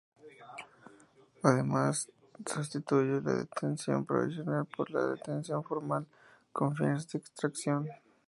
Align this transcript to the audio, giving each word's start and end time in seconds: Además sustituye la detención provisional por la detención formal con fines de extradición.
Además 1.43 2.09
sustituye 2.47 3.21
la 3.21 3.33
detención 3.35 4.03
provisional 4.03 4.65
por 4.65 4.89
la 4.89 5.05
detención 5.05 5.63
formal 5.63 6.07
con 6.51 6.75
fines 6.75 7.07
de 7.09 7.19
extradición. 7.19 7.87